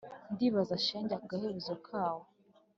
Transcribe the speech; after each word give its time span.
Ndibaza 0.33 0.75
shenge 0.85 1.13
agahebuzo 1.19 1.73
kawo 1.85 2.23